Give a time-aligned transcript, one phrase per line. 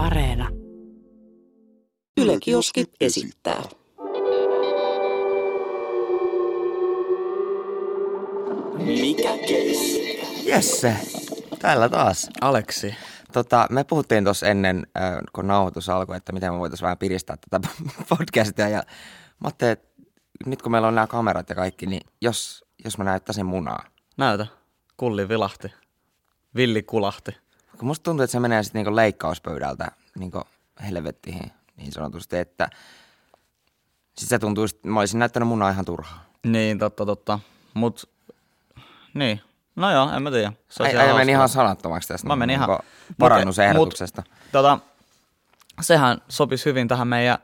[0.00, 0.48] Areena.
[2.20, 3.62] Yle Kioski esittää.
[8.76, 10.20] Mikä keissi?
[10.44, 10.96] Jesse,
[11.58, 12.30] täällä taas.
[12.40, 12.94] Aleksi.
[13.32, 17.36] Tota, me puhuttiin tuossa ennen, äh, kun nauhoitus alkoi, että miten me voitaisiin vähän piristää
[17.50, 17.68] tätä
[18.18, 18.68] podcastia.
[18.68, 18.82] Ja
[19.40, 19.88] mä ajattelin, että
[20.46, 23.84] nyt kun meillä on nämä kamerat ja kaikki, niin jos, jos mä näyttäisin munaa.
[24.16, 24.46] Näytä.
[24.96, 25.72] Kulli vilahti.
[26.54, 27.49] Villi kulahti.
[27.80, 30.42] Kun musta tuntuu, että se menee sitten niinku leikkauspöydältä niinku
[30.86, 32.68] helvettiin niin sanotusti, että
[34.18, 36.24] siis se tuntuu, että mä olisin näyttänyt munaa ihan turhaa.
[36.46, 37.38] Niin, totta, totta.
[37.74, 38.10] Mut,
[39.14, 39.40] niin.
[39.76, 40.52] No joo, en mä tiedä.
[40.68, 41.16] Se ai hauskaa.
[41.16, 42.26] meni ihan sanattomaksi tästä.
[42.26, 44.22] Mä menin ihan- niinku Mut- Parannusehdotuksesta.
[44.52, 44.78] Tota,
[45.80, 47.38] sehän sopisi hyvin tähän meidän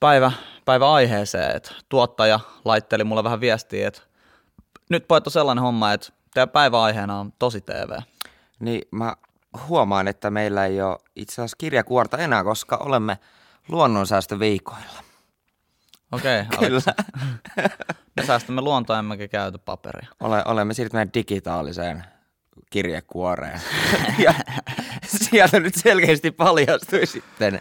[0.00, 0.32] päivä,
[0.64, 4.00] päiväaiheeseen, että tuottaja laitteli mulle vähän viestiä, että
[4.90, 7.98] nyt pojat on sellainen homma, että teidän päiväaiheena on tosi TV.
[8.60, 9.16] Niin mä
[9.68, 13.18] huomaan, että meillä ei ole itse asiassa kirjakuorta enää, koska olemme
[13.68, 15.04] luonnonsäästöviikoilla.
[16.12, 16.94] Okei, okay, Kyllä.
[18.16, 20.08] me säästämme luontoa, emmekä käytä paperia.
[20.20, 22.04] Ole, olemme siirtyneet digitaaliseen
[22.70, 23.60] kirjekuoreen.
[24.24, 24.34] ja
[25.06, 27.60] sieltä nyt selkeästi paljastui sitten,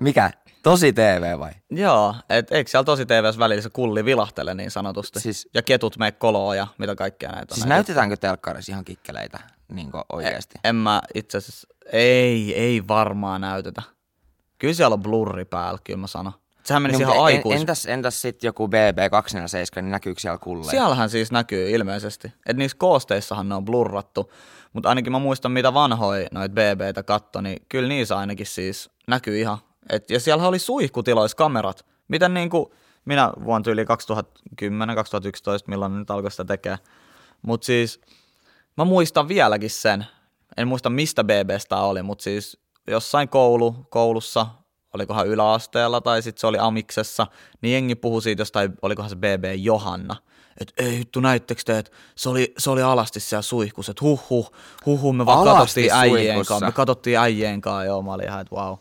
[0.00, 0.30] mikä,
[0.64, 1.50] tosi TV vai?
[1.70, 5.20] Joo, et eikö siellä tosi TVS välillä se kulli vilahtele niin sanotusti?
[5.20, 7.54] Siis- ja ketut mene koloon ja mitä kaikkea näitä on.
[7.54, 7.74] Siis näitä.
[7.74, 9.38] näytetäänkö telkkarissa ihan kikkeleitä
[9.72, 10.54] niin oikeasti?
[10.64, 13.82] En mä itse asiassa, ei, ei varmaan näytetä.
[14.58, 16.32] Kyllä siellä on blurri päällä, kyllä mä sanon.
[16.64, 17.60] Sehän menisi Niin, ihan en- aikuis.
[17.60, 20.70] Entäs, entäs sitten joku BB247, niin näkyykö siellä kulleja?
[20.70, 22.28] Siellähän siis näkyy ilmeisesti.
[22.28, 24.32] Että niissä koosteissahan ne on blurrattu.
[24.72, 29.40] Mutta ainakin mä muistan, mitä vanhoja noita BBtä katto, niin kyllä niissä ainakin siis näkyy
[29.40, 29.58] ihan.
[29.90, 31.86] Et, ja siellä oli suihkutiloissa kamerat.
[32.08, 32.66] Miten niin kuin
[33.04, 36.78] minä vuonna yli 2010, 2011, milloin nyt alkoi sitä tekemään.
[37.42, 38.00] Mutta siis
[38.76, 40.06] mä muistan vieläkin sen.
[40.56, 44.46] En muista mistä BBstä oli, mutta siis jossain koulu, koulussa,
[44.94, 47.26] olikohan yläasteella tai sitten se oli Amiksessa,
[47.60, 50.16] niin jengi puhui siitä jostain, olikohan se BB Johanna.
[50.60, 54.30] Että ei vittu näittekö te, että se oli, se oli alasti siellä suihkussa, että huh
[54.30, 54.52] huh,
[54.86, 58.26] huh huh, me vaan Alasti katsottiin äijien kanssa, me katsottiin äijien kanssa, joo, mä olin
[58.26, 58.76] ihan, että wow.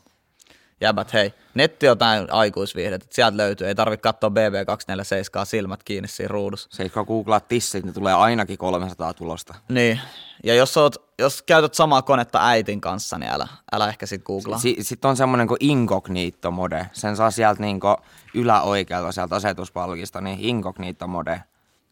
[0.81, 6.07] Jäbät, hei, netti on täynnä aikuisviihdet, että sieltä löytyy, ei tarvitse katsoa BB247 silmät kiinni
[6.07, 6.69] siinä ruudussa.
[6.71, 9.55] Se, kun googlaat tissit, niin tulee ainakin 300 tulosta.
[9.69, 9.99] Niin,
[10.43, 14.59] ja jos, oot, jos käytät samaa konetta äitin kanssa, niin älä, älä ehkä sit googlaa.
[14.59, 16.89] Si- Sitten on semmoinen kuin incognito mode.
[16.93, 17.87] Sen saa sieltä niinku
[18.33, 21.41] yläoikealta sieltä asetuspalkista, niin incognito mode.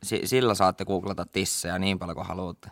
[0.03, 2.71] Si- sillä saatte googlata tissejä niin paljon kuin haluatte.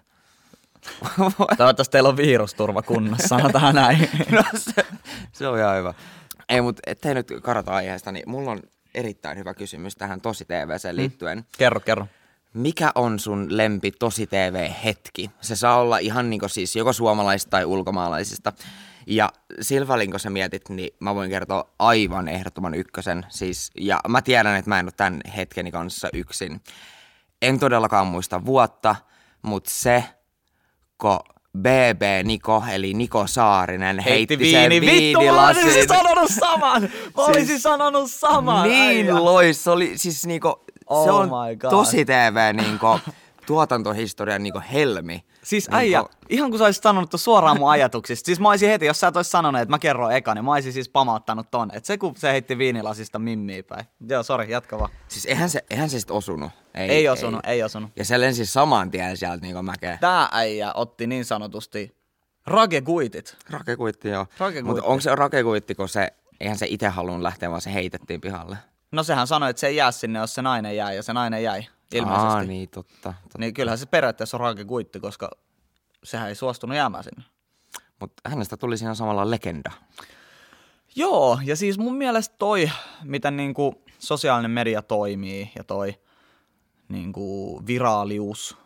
[1.58, 4.10] Toivottavasti teillä on virusturva kunnossa, sanotaan näin.
[4.32, 4.86] no se,
[5.32, 5.94] se on ihan hyvä.
[6.50, 8.60] Ei, mutta ettei nyt karata aiheesta, niin mulla on
[8.96, 11.46] erittäin hyvä kysymys tähän tosi TVC liittyen.
[11.58, 12.08] kerro, kerro.
[12.54, 15.32] Mikä on sun lempi tosi TV-hetki?
[15.42, 18.54] Se saa olla ihan niinku siis joko suomalaisista tai ulkomaalaisista.
[19.08, 19.30] Ja
[20.12, 23.26] kun sä mietit, niin mä voin kertoa aivan ehdottoman ykkösen.
[23.30, 26.62] Siis, ja mä tiedän, että mä en ole tämän hetkeni kanssa yksin.
[27.42, 28.96] En todellakaan muista vuotta,
[29.42, 30.04] mutta se,
[31.02, 31.20] kun
[31.58, 34.86] BB Niko, eli Niko Saarinen, heitti, Heitti sen viini.
[34.92, 36.82] Vittu, mä olisin sanonut saman!
[37.18, 38.70] Mä olisin Siis- sanonut saman!
[38.70, 41.70] Niin lois, se oli siis niinku, se Oh on my God.
[41.70, 42.88] tosi TV niinku,
[43.50, 45.26] tuotantohistorian niinku helmi.
[45.44, 48.26] Siis Niinku- äijä, ihan kun sä olisit sanonut suoraan mun ajatuksista.
[48.26, 50.74] Siis mä olisin heti, jos sä et sanonut, että mä kerron eka, niin mä olisin
[50.74, 51.70] siis pamauttanut ton.
[51.74, 53.86] Et se kun se heitti viinilasista mimmiä päin.
[54.10, 54.90] Joo, sori, jatka vaan.
[55.08, 56.52] Siis eihän se, eihän se sit osunut.
[56.74, 57.52] Ei, ei osunut, ei.
[57.52, 57.92] ei osunut.
[57.96, 59.98] Ja se lensi saman tien sieltä niinku mäkeä.
[60.02, 61.96] Tää äijä otti niin sanotusti
[62.46, 63.38] ragekuitit.
[63.50, 64.26] Rakekuitti joo.
[64.40, 64.64] Rakekuitti.
[64.64, 66.08] Mutta onko se rakekuitti, kun se,
[66.40, 68.58] eihän se itse halunnut lähteä, vaan se heitettiin pihalle.
[68.92, 71.44] No sehän sanoi, että se ei jää sinne, jos se nainen jäi, ja se nainen
[71.44, 71.64] jäi,
[71.94, 72.28] ilmeisesti.
[72.28, 72.48] Aa, niin.
[72.48, 72.94] niin totta.
[73.02, 73.38] totta.
[73.38, 75.30] niin kyllähän se periaatteessa on ragekuitti, koska
[76.04, 77.24] sehän ei suostunut jäämään sinne.
[78.00, 79.72] Mutta hänestä tuli siinä samalla legenda.
[80.96, 82.72] Joo, ja siis mun mielestä toi,
[83.04, 86.00] miten niinku sosiaalinen media toimii ja toi
[86.90, 88.58] niinku viraalius,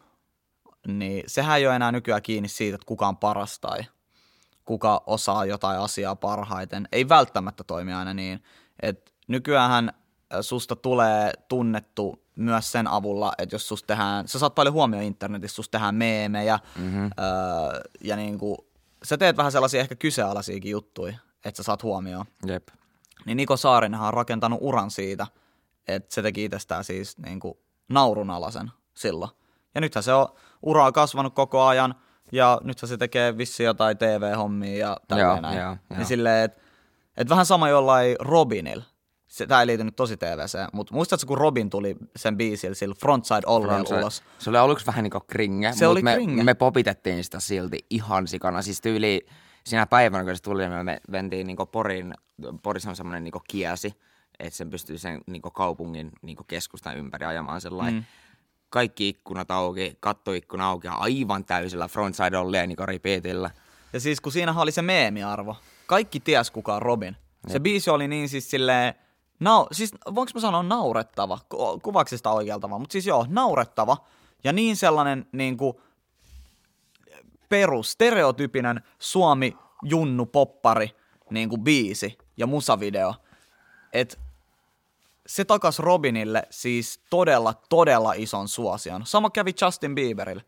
[0.88, 3.81] niin sehän ei ole enää nykyään kiinni siitä, että kuka on paras tai
[4.66, 6.87] kuka osaa jotain asiaa parhaiten.
[6.91, 8.43] Ei välttämättä toimi aina niin.
[8.81, 9.96] Et nykyäänhän äh,
[10.41, 15.56] susta tulee tunnettu myös sen avulla, että jos susta tehdään, sä saat paljon huomioon internetissä,
[15.56, 17.03] susta tehdään meemejä mm-hmm.
[17.03, 18.68] öö, ja niinku,
[19.03, 22.26] sä teet vähän sellaisia ehkä kyseenalaisiakin juttuja, että sä saat huomioon.
[22.46, 22.68] Jep.
[23.26, 25.28] Niin Niko Saarinenhan on rakentanut uran siitä,
[25.88, 27.59] että se teki itsestään siis niinku
[27.90, 29.32] naurunalaisen silloin.
[29.76, 30.28] Ja nythän se on
[30.62, 31.96] uraa kasvanut koko ajan,
[32.32, 35.58] ja nythän se tekee vissi jotain TV-hommia ja Joo, tälleen näin.
[35.58, 35.97] joo, joo.
[35.97, 36.62] Niin silleen, että
[37.18, 38.84] et vähän sama jollain Robinilla.
[39.34, 42.96] Se, tää ei liity nyt tosi TVC, mutta muistatko, kun Robin tuli sen biisillä sillä
[43.00, 44.00] Frontside Ollella Frontside.
[44.00, 44.24] ulos?
[44.40, 46.44] Se oli aluksi vähän niin kuin kringe, Se mut oli me, kringe.
[46.44, 48.62] me popitettiin sitä silti ihan sikana.
[48.62, 49.26] Siis tyyli
[49.64, 52.14] siinä päivänä, kun se tuli, niin me mentiin niin Porin,
[52.64, 53.94] Porissa on semmoinen niin kiesi,
[54.40, 57.94] että sen pystyy sen niin kaupungin niin keskustan ympäri ajamaan sellainen.
[57.94, 58.03] Mm.
[58.70, 63.50] Kaikki ikkunat auki, kattoikkuna auki ja aivan täysillä frontside olleen niin repeatillä.
[63.94, 65.56] Ja siis kun siinähän oli se meemiarvo.
[65.88, 67.18] Kaikki ties kuka on Robin.
[67.47, 67.64] Se Jep.
[67.64, 68.94] biisi oli niin siis silleen,
[69.40, 73.26] nau, siis voinko mä sanoa naurettava, Ku- kuvaako se sitä oikealla tavalla, mutta siis joo,
[73.30, 73.97] naurettava
[74.44, 75.74] ja niin sellainen niin kuin
[77.50, 80.90] perus, stereotypinen Suomi junnu poppari
[81.30, 83.14] niin kuin biisi ja musavideo,
[83.94, 84.18] että
[85.28, 89.06] se takas Robinille siis todella, todella ison suosion.
[89.06, 90.44] Sama kävi Justin Bieberille.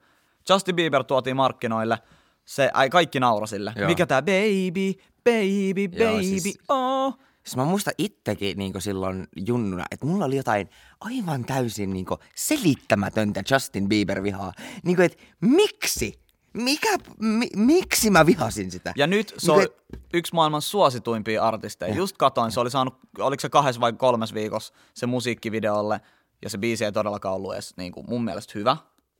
[0.49, 1.97] Justin Bieber tuotiin markkinoille,
[2.45, 3.73] se, ai, kaikki naura sille.
[3.75, 3.87] Joo.
[3.87, 4.93] Mikä tää baby,
[5.23, 7.17] baby, Joo, baby, siis- oh.
[7.45, 10.69] Siis mä muistan itsekin niin silloin junnuna, että mulla oli jotain
[10.99, 12.05] aivan täysin niin
[12.35, 14.53] selittämätöntä Justin Bieber-vihaa.
[14.83, 16.25] Niin kuin, että miksi?
[16.53, 18.93] Mikä, mi, miksi mä vihasin sitä?
[18.95, 21.95] Ja nyt se Niin on kuin, yksi maailman suosituimpia artisteja.
[21.95, 26.01] Just katoin, se oli saanut, oliko se kahdessa vai kolmes viikossa se musiikkivideolle,
[26.41, 28.77] ja se biisi ei todellakaan ollut edes niin kuin mun mielestä hyvä.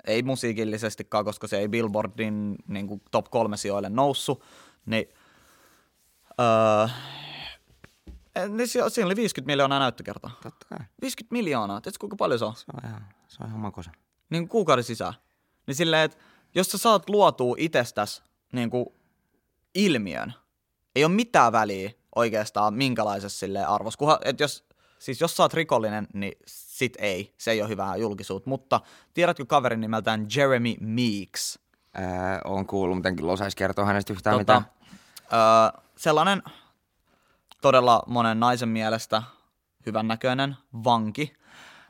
[0.08, 4.44] Ei musiikillisestikaan, koska se ei Billboardin niin kuin top kolme sijoille noussut.
[4.86, 5.06] Niin,
[6.40, 6.88] öö,
[8.50, 10.32] niin si- siinä oli 50 miljoonaa näyttökertaa.
[10.44, 10.80] Totta kai.
[11.02, 12.56] 50 miljoonaa, tiedätkö kuinka paljon se on?
[12.56, 13.92] Se on ihan, se on ihan makosa.
[14.30, 15.14] niin kuukauden sisään.
[15.68, 16.18] Niin silleen, että
[16.56, 18.24] jos sä saat luotua itsestäs
[18.54, 18.86] niin kuin
[19.76, 20.34] ilmiön,
[20.96, 23.98] ei ole mitään väliä oikeastaan minkälaisessa silleen arvossa.
[23.98, 24.64] Kunhan, että jos,
[25.00, 27.34] siis jos sä oot rikollinen, niin sit ei.
[27.38, 28.50] Se ei ole hyvää julkisuutta.
[28.50, 28.82] Mutta
[29.14, 31.60] tiedätkö kaverin nimeltään Jeremy Meeks?
[32.00, 32.04] Öö,
[32.46, 34.72] on kuullut, mutta en kyllä osaisi kertoa hänestä yhtään Tota, mitään.
[35.34, 36.44] öö, sellainen
[37.66, 39.24] todella monen naisen mielestä
[39.86, 41.34] hyvännäköinen vanki.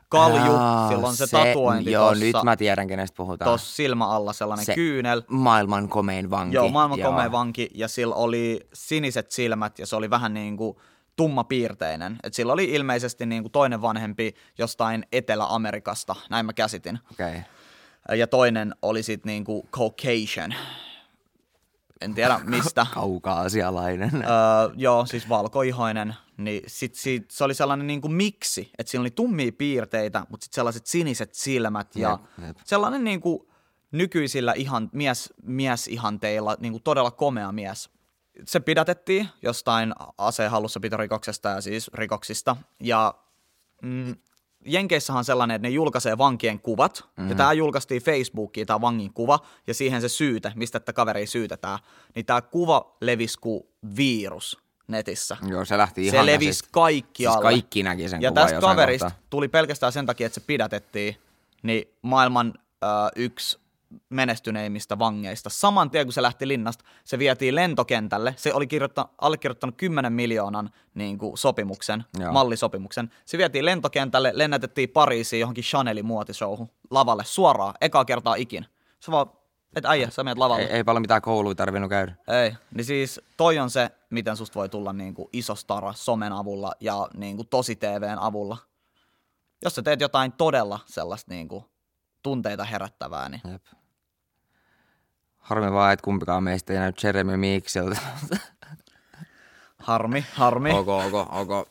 [0.08, 3.50] Kalju, Aa, silloin se, tatuointi Joo, tossa, nyt mä tiedän, kenestä puhutaan.
[3.50, 5.22] tossa silmä alla sellainen Se kyynel.
[5.28, 6.54] Maailman komein vanki.
[6.56, 10.76] Joo, maailman komea vanki ja sillä oli siniset silmät ja se oli vähän niin kuin
[11.16, 12.16] tummapiirteinen.
[12.22, 16.98] Et sillä oli ilmeisesti niin kuin toinen vanhempi jostain Etelä-Amerikasta, näin mä käsitin.
[17.12, 17.40] Okei.
[18.14, 20.54] Ja toinen oli sitten niin kuin Caucasian.
[22.00, 22.86] En tiedä mistä.
[22.94, 24.14] Kaukaasialainen.
[24.14, 26.14] öö, joo, siis valkoihoinen.
[26.36, 30.44] Niin sit, sit, se oli sellainen niin kuin miksi, että siinä oli tummia piirteitä, mutta
[30.44, 32.56] sitten sellaiset siniset silmät ja Jep, jep.
[32.64, 33.48] sellainen niin kuin
[33.92, 37.90] nykyisillä ihan mies, miesihanteilla niin kuin todella komea mies.
[38.46, 42.56] Se pidätettiin jostain asehallussapito-rikoksesta ja siis rikoksista.
[42.80, 43.14] Ja
[43.82, 44.16] mm,
[44.66, 47.30] Jenkeissähän on sellainen, että ne julkaisee vankien kuvat, mm-hmm.
[47.30, 51.78] ja tämä julkaistiin Facebookiin, tämä vangin kuva, ja siihen se syyte, mistä tätä kaveria syytetään,
[52.14, 53.62] niin tämä kuva levisi kuin
[53.96, 54.58] virus
[54.88, 55.36] netissä.
[55.48, 56.68] Joo, se lähti Se ihan levisi käsistä.
[56.70, 57.36] kaikkialle.
[57.36, 61.16] Siis kaikki näki sen Ja kuvan tästä kaverista tuli pelkästään sen takia, että se pidätettiin,
[61.62, 62.86] niin maailman ö,
[63.16, 63.58] yksi
[64.08, 65.50] menestyneimmistä vangeista.
[65.50, 68.34] Saman tien, kun se lähti linnasta, se vietiin lentokentälle.
[68.36, 72.32] Se oli kirjoittanut, allekirjoittanut 10 miljoonan niin kuin, sopimuksen, Joo.
[72.32, 73.10] mallisopimuksen.
[73.24, 78.66] Se vietiin lentokentälle, lennätettiin Pariisiin johonkin Chanelin muotishowhun lavalle suoraan, ekaa kertaa ikin.
[79.00, 79.26] Se vaan,
[79.76, 80.62] että äijä, sä menet lavalle.
[80.62, 82.14] Ei, ei paljon mitään kouluja tarvinnut käydä.
[82.42, 86.72] Ei, niin siis toi on se, miten susta voi tulla niinku iso stara somen avulla
[86.80, 88.56] ja niinku tosi TVn avulla.
[89.62, 91.64] Jos sä teet jotain todella sellaista niinku
[92.22, 93.62] tunteita herättävää, niin Jep.
[95.46, 98.00] Harmi vaan, että kumpikaan meistä ei näy Jeremy Meeksiltä.
[99.78, 100.70] harmi, harmi.
[100.72, 101.68] ok, ok, ok.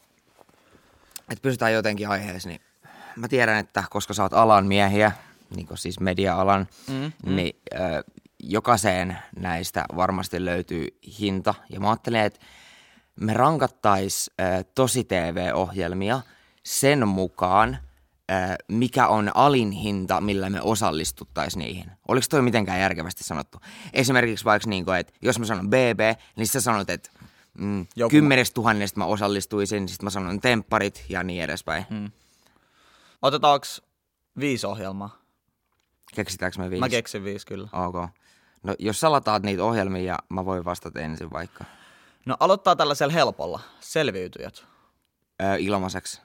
[1.29, 2.61] Että pysytään jotenkin aiheessa, niin
[3.15, 5.11] mä tiedän, että koska sä oot alan miehiä,
[5.55, 8.03] niin kuin siis media-alan, mm, niin ö,
[8.39, 10.87] jokaiseen näistä varmasti löytyy
[11.19, 11.53] hinta.
[11.69, 12.39] Ja mä ajattelin, että
[13.19, 16.21] me rankattais ö, tosi TV-ohjelmia
[16.63, 17.77] sen mukaan,
[18.67, 21.91] mikä on alin hinta, millä me osallistuttaisiin niihin.
[22.07, 23.57] Oliko toi mitenkään järkevästi sanottu?
[23.93, 27.09] Esimerkiksi vaikka, niin kuin, että jos mä sanon BB, niin sä sanot, että
[27.59, 31.85] mm, Joku- kymmenestä tuhannesta mä osallistuisin, sitten mä sanon tempparit ja niin edespäin.
[31.89, 32.11] Mm.
[33.21, 33.65] Otetaanko
[34.39, 35.17] viisi ohjelmaa?
[36.15, 36.79] Keksitäänkö me viisi?
[36.79, 37.69] Mä keksin viisi kyllä.
[37.73, 37.95] Ok.
[38.63, 41.65] No jos sä lataat niitä ohjelmia, mä voin vastata ensin vaikka.
[42.25, 43.59] No aloittaa tällaisella helpolla.
[43.79, 44.65] Selviytyjät.
[45.41, 46.21] Öö, ilmaiseksi.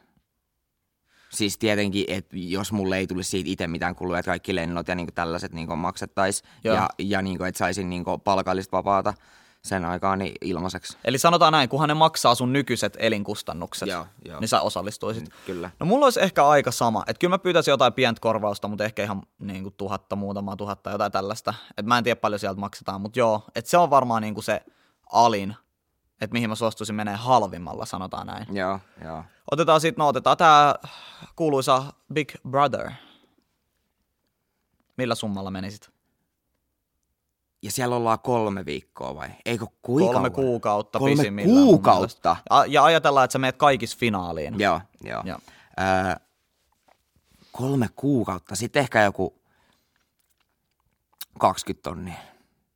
[1.30, 4.94] Siis tietenkin, että jos mulle ei tulisi siitä itse mitään kuluja, että kaikki lennot ja
[4.94, 9.14] niinku tällaiset niinku maksettaisiin ja, ja niinku, että saisin niinku palkallista vapaata
[9.62, 10.98] sen aikaa niin ilmaiseksi.
[11.04, 14.40] Eli sanotaan näin, kunhan ne maksaa sun nykyiset elinkustannukset, Joo, joo.
[14.40, 15.24] niin sä osallistuisit.
[15.46, 15.70] Kyllä.
[15.80, 17.04] No mulla olisi ehkä aika sama.
[17.06, 20.90] Että kyllä mä pyytäisin jotain pientä korvausta, mutta ehkä ihan niin kuin tuhatta, muutamaa tuhatta,
[20.90, 21.54] jotain tällaista.
[21.70, 23.42] Että mä en tiedä paljon sieltä maksetaan, mutta joo.
[23.54, 24.60] Että se on varmaan niin kuin se
[25.12, 25.56] alin,
[26.20, 28.46] että mihin mä suostuisin menee halvimmalla, sanotaan näin.
[28.56, 29.24] Joo, joo.
[29.50, 30.74] Otetaan sitten, no otetaan tää
[31.36, 32.90] kuuluisa Big Brother.
[34.96, 35.90] Millä summalla menisit?
[37.62, 39.28] Ja siellä ollaan kolme viikkoa vai?
[39.44, 40.32] Eikö kuinka Kolme kauan?
[40.46, 41.98] kuukautta Kolme kuukautta?
[41.98, 42.36] mielestä.
[42.50, 44.60] A- Ja ajatellaan, että sä meet kaikissa finaaliin.
[44.60, 45.22] Joo, joo.
[45.26, 45.38] Joo.
[45.80, 46.14] Öö,
[47.52, 48.56] kolme kuukautta.
[48.56, 49.42] Sitten ehkä joku
[51.38, 52.14] 20 tonnia.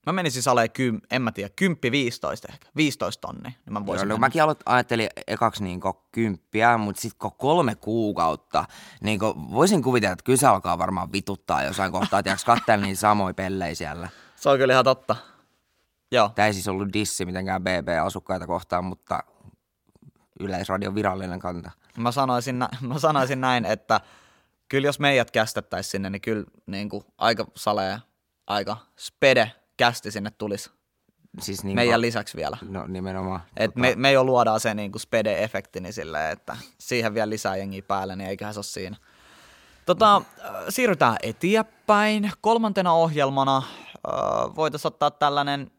[0.06, 3.42] Mä menisin saleen, kym, en mä tiedä, 10-15 ehkä, 15 tonni.
[3.42, 4.26] Niin mä Joo, voisin no, mennä.
[4.26, 5.80] mäkin aloit, ajattelin ekaksi niin
[6.12, 8.64] kymppiä, mutta sitten kun kolme kuukautta,
[9.00, 9.20] niin
[9.52, 13.34] voisin kuvitella, että kyllä se alkaa varmaan vituttaa jossain kohtaa, että jaks katsella niin samoja
[13.34, 14.08] pellejä siellä.
[14.36, 15.16] Se on kyllä ihan totta.
[16.12, 16.28] Joo.
[16.34, 19.24] Tämä ei siis ollut dissi mitenkään BB-asukkaita kohtaan, mutta
[20.40, 21.70] Yleisradion virallinen kanta.
[21.98, 24.00] Mä sanoisin, nä- mä sanoisin näin, että
[24.68, 27.98] kyllä jos meidät kästettäisiin sinne, niin kyllä niin kuin aika salee,
[28.46, 30.70] aika spede kästi sinne tulisi
[31.40, 32.56] Siis niin meidän lisäksi vielä.
[32.62, 33.40] No nimenomaan.
[33.56, 37.56] Et me, me jo luodaan se niin kuin spede-efekti, niin silleen, että siihen vielä lisää
[37.56, 38.96] jengiä päälle, niin eiköhän se ole siinä.
[39.86, 42.32] Tota, äh, siirrytään eteenpäin.
[42.40, 45.70] Kolmantena ohjelmana äh, voitaisiin ottaa tällainen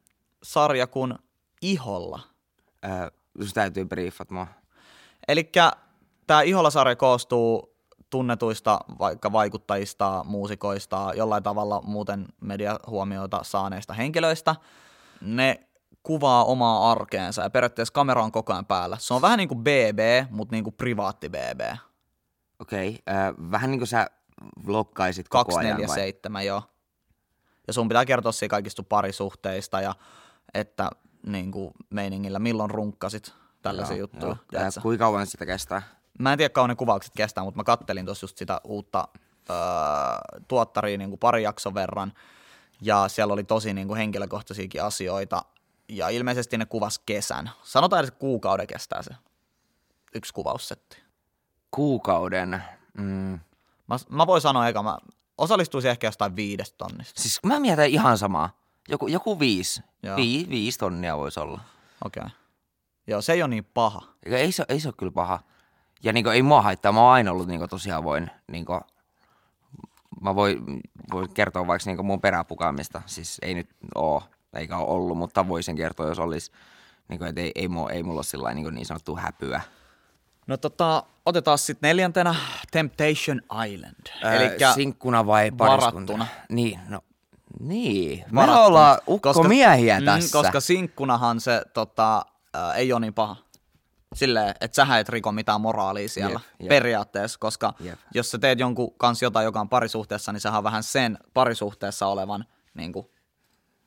[0.43, 1.13] sarja kuin
[1.61, 2.19] Iholla.
[3.39, 4.47] Jos täytyy briefat mua.
[5.27, 5.51] Eli
[6.27, 7.74] tämä Iholla-sarja koostuu
[8.15, 14.55] tunnetuista vaikka vaikuttajista, muusikoista, jollain tavalla muuten mediahuomioita saaneista henkilöistä.
[15.21, 15.67] Ne
[16.03, 18.97] kuvaa omaa arkeensa ja periaatteessa kamera on koko ajan päällä.
[18.99, 21.61] Se on vähän niin kuin BB, mutta niin kuin privaatti BB.
[22.59, 24.07] Okei, öö, vähän niin kuin sä
[24.67, 25.87] vloggaisit koko ajan vai?
[25.87, 26.63] 247, joo.
[27.67, 29.95] Ja sun pitää kertoa siinä kaikista parisuhteista ja
[30.53, 30.89] että
[31.27, 34.35] niin kuin meiningillä, milloin runkkasit, tällaisia Joo, juttuja.
[34.51, 34.63] joo.
[34.63, 34.81] Ää, sä?
[34.81, 35.81] Kuinka kauan sitä kestää?
[36.19, 39.07] Mä en tiedä kauan ne kuvaukset kestää, mutta mä kattelin tuossa just sitä uutta
[39.49, 39.55] öö,
[40.47, 42.13] tuottaria niin kuin pari jakson verran.
[42.81, 45.45] Ja siellä oli tosi niin kuin henkilökohtaisiakin asioita.
[45.89, 47.51] Ja ilmeisesti ne kuvas kesän.
[47.63, 49.11] Sanotaan, että kuukauden kestää se
[50.15, 50.97] yksi kuvaussetti.
[51.71, 52.63] Kuukauden.
[52.97, 53.39] Mm.
[53.87, 54.97] Mä, mä voin sanoa eka, mä
[55.37, 57.21] osallistuisin ehkä jostain viidestä tonnista.
[57.21, 58.57] Siis mä mietin ihan samaa.
[58.89, 59.83] Joku, joku viisi.
[60.03, 60.17] Joo.
[60.17, 61.61] Vi, viisi tonnia voisi olla.
[62.05, 62.21] Okei.
[62.21, 62.35] Okay.
[63.07, 64.01] Joo, se ei ole niin paha.
[64.23, 65.39] Eikä Ei se, ei se ole kyllä paha.
[66.03, 66.91] Ja niinku, ei mua haittaa.
[66.91, 68.79] Mä oon aina ollut niinku, tosiaan voin, niinku,
[70.21, 73.01] mä voin, voin kertoa vaikka niinku mun peräpukaamista.
[73.05, 74.23] Siis ei nyt oo,
[74.53, 76.51] eikä ole ollut, mutta voisin kertoa, jos olisi.
[77.07, 79.61] Niinku, et ei, ei, mulla, ei mulla ole sillä niin, niin sanottu häpyä.
[80.47, 82.35] No tota, otetaan sitten neljäntenä
[82.71, 84.33] Temptation Island.
[84.35, 86.13] Elikkä sinkkuna vai pariskunta?
[86.13, 86.27] varattuna.
[86.49, 87.01] Niin, no
[87.59, 88.19] niin.
[88.31, 88.65] Me Varattuna.
[88.65, 90.37] ollaan ukkomiehiä mm, tässä.
[90.37, 92.25] Koska sinkkunahan se tota,
[92.55, 93.35] äh, ei ole niin paha.
[94.15, 96.69] Silleen, että sähän et riko mitään moraalia siellä Jep, jep.
[96.69, 97.99] periaatteessa, koska Jep.
[98.13, 102.07] jos sä teet jonkun kanssa jotain, joka on parisuhteessa, niin sehän on vähän sen parisuhteessa
[102.07, 103.07] olevan niin kuin,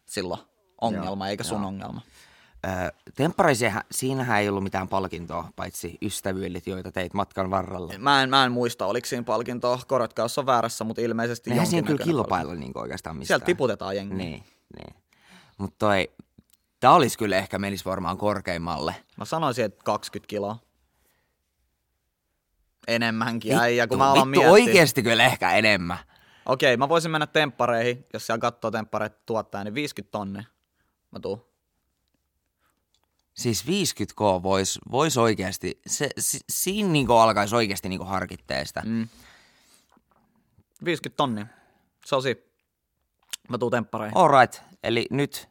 [0.07, 0.41] silloin
[0.81, 1.69] ongelma, Joo, eikä sun joo.
[1.69, 2.01] ongelma.
[2.67, 2.91] Öö,
[3.91, 7.93] siinähän ei ollut mitään palkintoa, paitsi ystävyydet, joita teit matkan varrella.
[7.99, 11.67] Mä en, mä en muista, oliko siinä palkintoa, korjatkaa jos on väärässä, mutta ilmeisesti Eihän
[11.67, 13.39] siinä kyllä kilpailla niin oikeastaan mistään.
[13.39, 14.17] Sieltä tiputetaan jengiä.
[14.17, 14.45] Niin,
[14.77, 14.95] niin.
[15.59, 16.11] Mutta toi,
[16.81, 18.95] tää olisi kyllä ehkä menisi varmaan korkeimmalle.
[19.17, 20.57] Mä sanoisin, että 20 kiloa.
[22.89, 24.51] Enemmänkin Vittu, äijä, kun mä alan vittu miettiä.
[24.51, 25.99] oikeesti kyllä ehkä enemmän.
[26.47, 30.45] Okei, mä voisin mennä temppareihin, jos siellä katsoo temppareita tuottaa, niin 50 tonnia.
[31.11, 31.49] Mä tuun.
[33.35, 38.83] Siis 50k vois, vois oikeasti, se, si, siinä niinku alkaisi oikeasti niinku harkittea sitä.
[38.87, 39.09] Mm.
[40.85, 41.47] 50 tonnia.
[42.07, 42.41] Se on siinä.
[43.49, 44.17] Mä tuun temppareihin.
[44.17, 45.49] Alright, eli nyt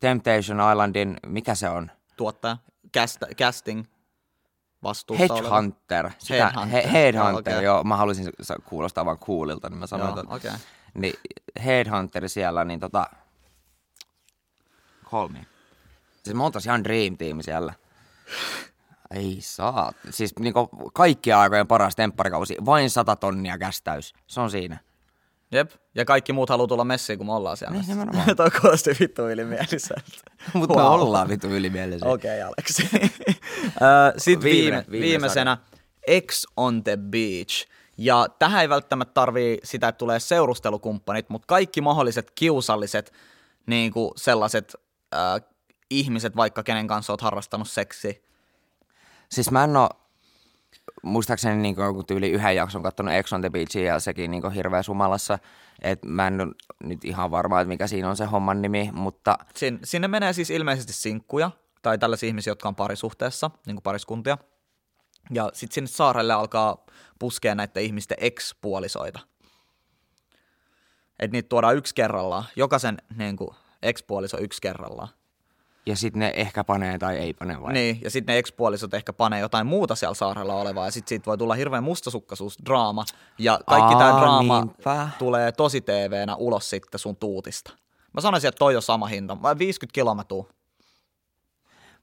[0.00, 1.90] Temptation Islandin, mikä se on?
[2.16, 2.56] Tuottaja.
[2.94, 3.84] Cast, casting.
[4.82, 5.48] Vastuussa oleva.
[5.48, 6.10] Headhunter.
[6.18, 6.82] Sitä, Headhunter.
[6.82, 7.64] He, headhunter, Joo, okei.
[7.64, 7.84] joo.
[7.84, 10.50] Mä haluaisin sa- kuulostaa vaan coolilta, niin mä sanoin, Joo, että okei.
[10.94, 11.14] niin
[11.64, 13.06] Headhunter siellä, niin tota,
[15.10, 15.46] call me.
[16.24, 17.74] Siis me oltais ihan dream team siellä.
[19.10, 19.92] Ei saa.
[20.10, 22.56] Siis niinku kaikkien aikojen paras tempparikausi.
[22.66, 24.14] Vain 100 tonnia kästäys.
[24.26, 24.78] Se on siinä.
[25.52, 25.70] Jep.
[25.94, 27.76] Ja kaikki muut haluaa tulla messiin, kun me ollaan siellä.
[27.80, 28.34] Niin, messissä.
[28.36, 30.02] Toi kuulosti vittu ylimieliseltä.
[30.54, 30.92] Mutta me Wow.
[30.92, 32.08] ollaan vitu ylimielisiä.
[32.08, 32.82] Okei, okay, Aleksi.
[34.16, 35.58] Sitten Viime- viime, viime viimeisenä
[36.26, 37.66] X on the Beach.
[37.98, 43.12] Ja tähän ei välttämättä tarvii sitä, että tulee seurustelukumppanit, mutta kaikki mahdolliset kiusalliset
[43.66, 44.76] niin kuin sellaiset
[45.14, 45.40] äh,
[45.90, 48.12] ihmiset, vaikka kenen kanssa oot harrastanut seksiä.
[49.28, 49.88] Siis mä en oo,
[51.06, 54.82] muistaakseni niin joku tyyli yhden jakson kattonut Ex on the Beachin ja sekin niin hirveä
[54.82, 55.38] sumalassa.
[55.82, 56.46] Et mä en oo
[56.84, 60.50] nyt ihan varma, että mikä siinä on se homman nimi, mutta Sin, sinne menee siis
[60.50, 61.50] ilmeisesti sinkkuja
[61.82, 64.38] tai tällaisia ihmisiä, jotka on parisuhteessa, niin kuin pariskuntia.
[65.30, 66.86] Ja sitten sinne saarelle alkaa
[67.18, 69.20] puskea näiden ihmisten ex-puolisoita.
[71.18, 72.44] Että niitä tuodaan yksi kerrallaan.
[72.56, 73.50] Jokaisen niin kuin,
[73.82, 75.08] ex-puoliso yksi kerrallaan.
[75.86, 77.72] Ja sitten ne ehkä panee tai ei pane vai?
[77.72, 81.26] Niin, ja sitten ne ex-puolisot ehkä panee jotain muuta siellä saarella olevaa, ja sitten siitä
[81.26, 83.04] voi tulla hirveän mustasukkaisuusdraama.
[83.38, 85.08] Ja kaikki tämä draama niinpä.
[85.18, 87.72] tulee tosi TVnä ulos sitten sun tuutista.
[88.12, 89.34] Mä sanoisin, että toi on sama hinta.
[89.34, 90.48] Mä 50 kiloa mä tuun.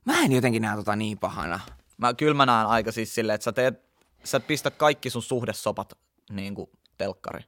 [0.06, 1.60] Mä en jotenkin näe tota niin pahana.
[1.98, 3.84] Mä, kyllä mä näen aika siis silleen, että sä teet,
[4.24, 5.94] sä pistät kaikki sun suhdesopat
[6.30, 7.44] niin kuin telkkari.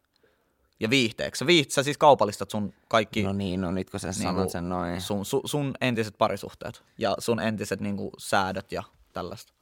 [0.80, 1.40] Ja viihteeksi.
[1.40, 4.50] Sä, viiht, sä siis kaupallistat sun kaikki No niin, no nyt kun sä niinku sanot
[4.50, 5.02] sen noin.
[5.02, 9.54] sun, su, sun entiset parisuhteet ja sun entiset niin kuin, säädöt ja tällaista.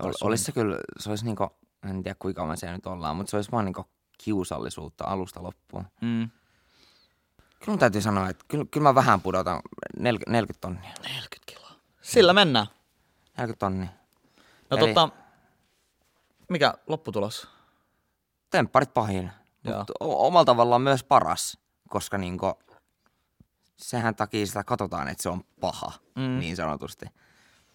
[0.00, 1.50] Ol, olisi se kyllä, se olisi niinku,
[1.90, 3.84] en tiedä kuinka kauan siellä nyt ollaan, mutta se olisi vaan niinku
[4.18, 5.84] kiusallisuutta alusta loppuun.
[6.00, 6.30] Mm.
[7.58, 9.60] Kyllä mun täytyy sanoa, että kyllä, kyllä mä vähän pudotan
[9.98, 10.92] 40, 40 tonnia.
[11.02, 11.70] 40 kiloa.
[12.02, 12.66] Sillä mennään.
[13.38, 13.88] 40 tonnia.
[14.70, 15.08] No Eli- tota,
[16.48, 17.48] mikä lopputulos?
[18.50, 19.30] Tempparit pahin,
[19.64, 22.58] mutta omalla tavallaan myös paras, koska niinku,
[23.76, 26.38] sehän takia sitä katsotaan, että se on paha, mm.
[26.38, 27.06] niin sanotusti.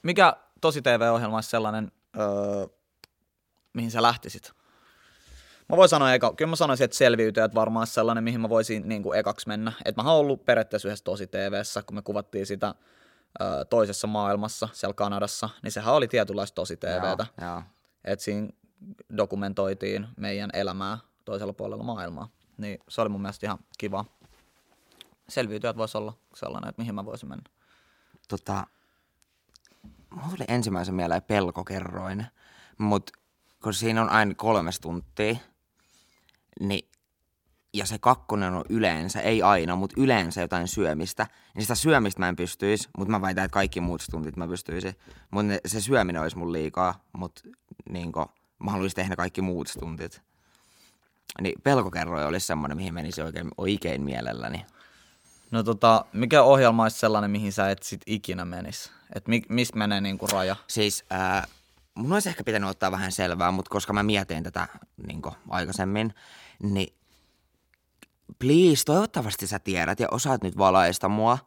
[0.04, 2.68] Mikä tosi TV-ohjelma olisi sellainen, öö,
[3.74, 4.52] mihin sä lähtisit?
[5.70, 9.04] Mä voin sanoa eka, kyllä mä sanoisin, että selviytyjät varmaan sellainen, mihin mä voisin niin
[9.04, 9.72] kuin ekaksi mennä.
[9.86, 12.76] Et mä oon ollut periaatteessa yhdessä tosi TVssä, kun me kuvattiin sitä
[13.42, 17.26] öö, toisessa maailmassa, siellä Kanadassa, niin sehän oli tietynlaista tosi TVtä.
[17.42, 17.64] Joo, joo.
[18.04, 18.48] että siinä
[19.18, 22.30] dokumentoitiin meidän elämää toisella puolella maailmaa.
[22.58, 24.06] Niin se oli mun mielestä ihan kiva.
[25.30, 27.44] Selviytyjät voisi olla sellainen, että mihin mä voisin mennä.
[28.28, 28.68] tota,
[30.10, 32.26] mulla tuli ensimmäisen mieleen pelkokerroin,
[32.78, 33.14] mutta
[33.64, 35.36] kun siinä on aina kolmes tuntia,
[36.60, 36.90] niin,
[37.74, 42.30] ja se kakkonen on yleensä, ei aina, mutta yleensä jotain syömistä, niin sitä syömistä mä
[42.30, 44.96] en pystyisi, mutta mä väitän, että kaikki muut tuntit mä pystyisin.
[45.32, 47.42] Mutta se syöminen olisi mun liikaa, mutta
[47.90, 48.26] niinku,
[48.64, 50.22] mä haluaisin tehdä kaikki muut tuntit.
[51.42, 54.66] Niin pelkokerroin olisi semmoinen, mihin menisi oikein, oikein mielelläni.
[55.52, 58.92] No tota, mikä ohjelma olisi sellainen, mihin sä et sit ikinä menis?
[59.16, 60.56] Et mi- mistä menee niinku raja?
[60.68, 61.48] Siis ää,
[61.96, 64.68] mun olisi ehkä pitänyt ottaa vähän selvää, mutta koska mä mietin tätä
[65.08, 66.14] niin aikaisemmin,
[66.64, 66.96] niin
[68.40, 71.38] please, toivottavasti sä tiedät ja osaat nyt valaista mua,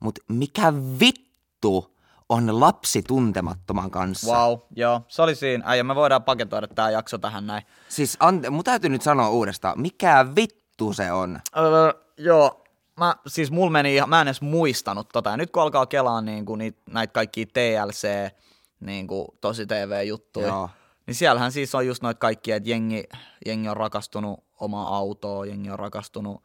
[0.00, 1.95] mutta mikä vittu
[2.28, 4.32] on lapsi tuntemattoman kanssa?
[4.32, 5.64] Wow, joo, se oli siinä.
[5.66, 7.62] Äijä, me voidaan paketoida tää jakso tähän näin.
[7.88, 11.40] Siis ante, mun täytyy nyt sanoa uudestaan, mikä vittu se on?
[11.56, 12.64] Öö, joo,
[12.96, 15.30] mä, siis mulla meni ihan, mä en edes muistanut tota.
[15.30, 18.08] Ja nyt kun alkaa kelaa niin kuin niitä, näitä kaikkia TLC,
[18.80, 20.70] niin kuin tosi TV-juttuja, Joo.
[21.06, 23.04] niin siellähän siis on just noita kaikkia, että jengi,
[23.46, 26.42] jengi on rakastunut omaa autoa, jengi on rakastunut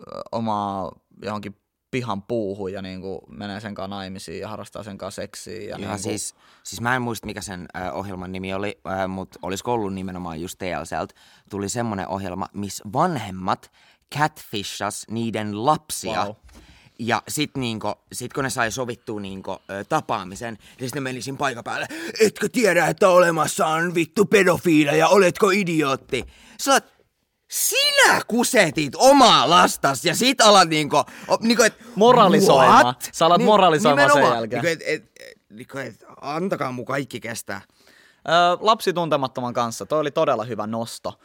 [0.00, 1.56] ö, omaa johonkin
[1.94, 5.62] pihan puuhun ja niin kuin menee sen kanssa naimisiin ja harrastaa sen kanssa seksiä.
[5.62, 9.08] Ja, niin kuin, siis, siis mä en muista, mikä sen äh, ohjelman nimi oli, äh,
[9.08, 11.14] mutta olisiko ollut nimenomaan just TLCltä.
[11.50, 13.72] Tuli semmoinen ohjelma, missä vanhemmat
[14.18, 16.24] catfishas niiden lapsia.
[16.24, 16.34] Wow.
[16.98, 19.56] Ja sit, niinku, sit kun ne sai sovittua niinku,
[19.88, 21.86] tapaamisen, niin sitten ne meni siinä paikan päälle.
[22.20, 26.24] Etkö tiedä, että olemassa on vittu pedofiileja, oletko idiootti?
[26.60, 26.93] Sä oot,
[27.50, 30.96] sinä kusetit omaa lastas ja sit alat niinku,
[31.40, 32.84] niinku et, Moralisoimaan.
[32.84, 33.08] what?
[33.12, 34.62] Sä alat moralisoimaan sen jälkeen.
[34.64, 37.60] Niinku, et, et, et, niinku, et, antakaa mun kaikki kestää.
[38.28, 41.20] Öö, lapsi tuntemattoman kanssa, toi oli todella hyvä nosto.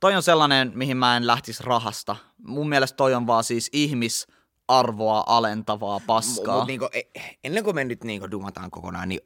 [0.00, 2.16] Toi on sellainen, mihin mä en lähtisi rahasta.
[2.46, 6.56] Mun mielestä toi on vaan siis ihmisarvoa alentavaa paskaa.
[6.58, 9.20] Mut niinku, e- ennen kuin me nyt niinku dumataan kokonaan, niin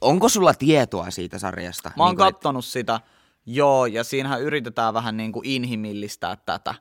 [0.00, 1.90] onko sulla tietoa siitä sarjasta?
[1.96, 3.00] Mä oon Niinku, et- kattonut sitä,
[3.46, 6.74] joo, ja siinähän yritetään vähän niin kuin inhimillistää tätä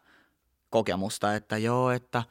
[0.69, 2.23] kokemusta, että joo, että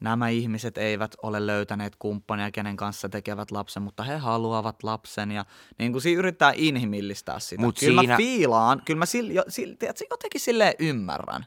[0.00, 5.44] nämä ihmiset eivät ole löytäneet kumppania, kenen kanssa tekevät lapsen, mutta he haluavat lapsen, ja
[5.78, 7.62] niin kuin siinä yrittää inhimillistää sitä.
[7.62, 11.46] Mut kyllä siinä- mä fiilaan, kyllä mä sil, jo, sil, tiedätkö, jotenkin silleen ymmärrän,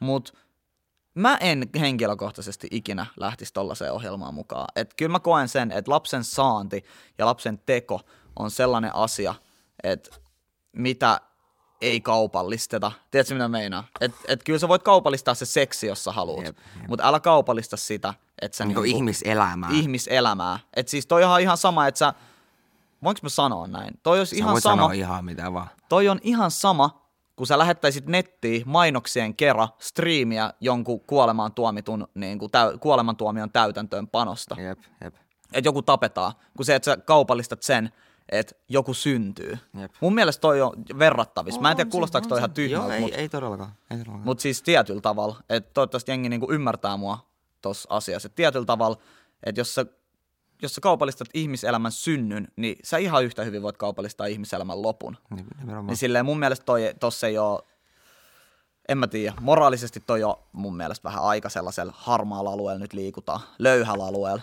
[0.00, 0.32] mutta
[1.14, 4.66] mä en henkilökohtaisesti ikinä lähtisi tollaiseen ohjelmaan mukaan.
[4.76, 6.84] Et kyllä mä koen sen, että lapsen saanti
[7.18, 8.00] ja lapsen teko
[8.36, 9.34] on sellainen asia,
[9.82, 10.10] että
[10.72, 11.20] mitä
[11.80, 12.92] ei kaupallisteta.
[13.10, 13.84] Tiedätkö mitä meinaa?
[14.00, 16.56] Et, et kyllä sä voit kaupallistaa se seksi, jos sä haluat, Jep,
[16.88, 19.70] mutta älä kaupallista sitä, että sä niinku niinku- ihmiselämää.
[19.72, 20.58] ihmiselämää.
[20.76, 22.14] Et siis toi on ihan sama, että sä,
[23.04, 23.94] voinko mä sanoa näin?
[24.02, 25.68] Toi olisi Sä ihan voit sama, sanoa ihan mitä vaan.
[25.88, 27.00] toi on ihan sama,
[27.36, 34.08] kun sä lähettäisit nettiin mainoksien kera striimiä jonkun kuolemaan tuomitun, niin kuin täy, kuolemantuomion täytäntöön
[34.08, 34.56] panosta.
[34.60, 35.14] Jep, jep.
[35.52, 37.92] Että joku tapetaan, kun se, että sä kaupallistat sen,
[38.30, 39.58] että joku syntyy.
[39.80, 39.92] Jep.
[40.00, 41.60] Mun mielestä toi on verrattavissa.
[41.60, 43.72] Mä en tiedä, kuulostaako on toi ihan tyhmältä, Joo, ei, mutta ei todellakaan.
[43.90, 44.24] Ei todellakaan.
[44.24, 45.36] mut siis tietyllä tavalla.
[45.48, 47.18] Että toivottavasti jengi niinku ymmärtää mua
[47.62, 48.26] tossa asiassa.
[48.26, 48.98] Et tietyllä tavalla,
[49.42, 49.86] että jos sä,
[50.62, 55.16] jos sä kaupallistat ihmiselämän synnyn, niin sä ihan yhtä hyvin voit kaupallistaa ihmiselämän lopun.
[55.34, 55.86] Nim- nimenomaan.
[55.86, 57.66] Niin silleen mun mielestä toi, tossa ei oo,
[58.88, 63.40] en mä tiedä, moraalisesti toi on mun mielestä vähän aika sellaisella harmaalla alueella nyt liikutaan,
[63.58, 64.42] löyhällä alueella.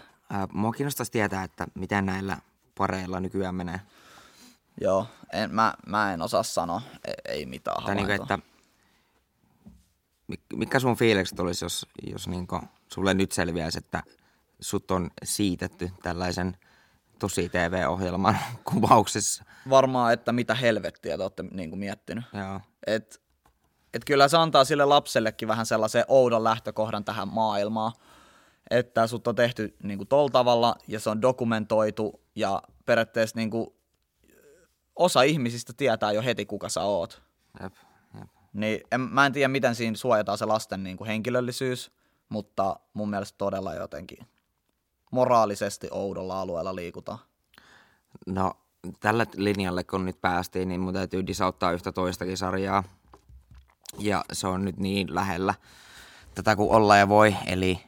[0.53, 2.37] Mua kiinnostaisi tietää, että miten näillä
[2.77, 3.81] pareilla nykyään menee.
[4.81, 8.15] Joo, en, mä, mä en osaa sanoa, ei, ei mitään Tai havaintoa.
[8.23, 8.39] että
[10.31, 12.59] mik- mikä sun fiilikset olisi, jos, jos niinku
[12.93, 14.03] sulle nyt selviäisi, että
[14.59, 16.57] sut on siitetty tällaisen
[17.19, 18.37] tosi TV-ohjelman
[18.71, 19.43] kuvauksessa?
[19.69, 22.25] Varmaan, että mitä helvettiä te olette niin kuin miettinyt.
[22.33, 22.61] Joo.
[22.87, 23.21] Et,
[23.93, 27.91] et kyllä se antaa sille lapsellekin vähän sellaisen oudon lähtökohdan tähän maailmaan,
[28.71, 33.49] että sut on tehty niin kuin tol tavalla ja se on dokumentoitu ja periaatteessa niin
[33.49, 33.67] kuin,
[34.95, 37.21] osa ihmisistä tietää jo heti, kuka sä oot.
[37.63, 37.73] Jep,
[38.19, 38.29] jep.
[38.53, 41.91] Niin en, mä en tiedä, miten siinä suojataan se lasten niin kuin henkilöllisyys,
[42.29, 44.27] mutta mun mielestä todella jotenkin
[45.11, 47.19] moraalisesti oudolla alueella liikutaan.
[48.25, 48.53] No,
[48.99, 52.83] tällä linjalle kun nyt päästiin, niin mun täytyy disauttaa yhtä toistakin sarjaa.
[53.99, 55.53] Ja se on nyt niin lähellä
[56.35, 57.79] tätä kuin olla ja voi, eli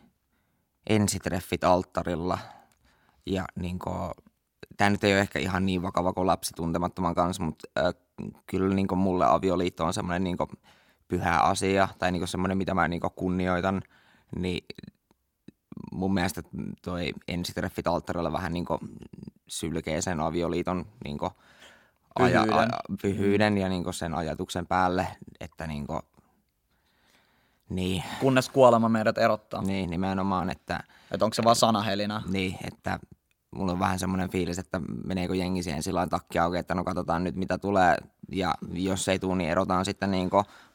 [0.89, 2.37] ensitreffit alttarilla.
[3.25, 3.79] Ja niin
[4.77, 7.93] tämä nyt ei ole ehkä ihan niin vakava kuin lapsi tuntemattoman kanssa, mutta äh,
[8.47, 10.37] kyllä niin mulle avioliitto on semmoinen niin
[11.07, 13.81] pyhä asia, tai niin semmoinen, mitä mä niin kunnioitan,
[14.35, 14.65] niin
[15.91, 16.41] mun mielestä
[16.81, 18.65] toi ensitreffit alttarilla vähän niin
[19.47, 21.17] sylkee sen avioliiton niin
[22.19, 22.59] aja, Pyhyyden.
[22.59, 22.69] aja,
[23.01, 25.07] pyhyyden ja niin sen ajatuksen päälle,
[25.39, 26.01] että niin kuin,
[27.69, 29.61] niin, Kunnes kuolema meidät erottaa.
[29.61, 32.21] niin, nimenomaan, että, Että onko se vaan sanahelinä?
[32.27, 32.99] niin, että
[33.51, 37.23] mulla on vähän semmoinen fiilis, että meneekö jengi siihen sillä takki auki, että no katsotaan
[37.23, 37.97] nyt mitä tulee,
[38.31, 40.29] ja jos ei tule, niin erotaan sitten niin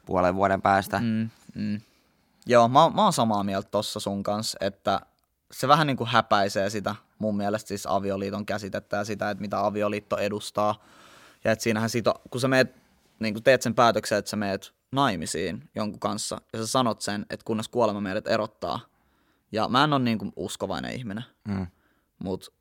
[0.05, 0.99] puolen vuoden päästä.
[0.99, 1.29] Mm.
[1.55, 1.81] Mm.
[2.45, 5.01] Joo, mä, mä oon samaa mieltä tossa sun kanssa, että
[5.51, 9.65] se vähän niin kuin häpäisee sitä mun mielestä siis avioliiton käsitettä ja sitä, että mitä
[9.65, 10.83] avioliitto edustaa.
[11.43, 12.75] Ja että siinähän siitä, kun sä meet,
[13.19, 17.25] niin kuin teet sen päätöksen, että sä meet naimisiin jonkun kanssa ja sä sanot sen,
[17.29, 18.79] että kunnes kuolema meidät erottaa.
[19.51, 21.67] Ja mä en ole niin kuin uskovainen ihminen, Mm.
[22.23, 22.51] mutta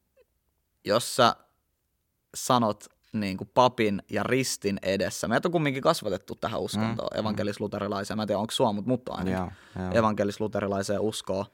[0.84, 1.36] jos sä
[2.36, 7.20] sanot niin kuin papin ja ristin edessä, meitä on kumminkin kasvatettu tähän uskontoon, mm.
[7.20, 9.50] evankelis-luterilaiseen, mä en tiedä onko sua, mutta mut on ainakin Joo,
[9.84, 9.92] joo.
[9.94, 11.44] evankelis-luterilaiseen uskoon.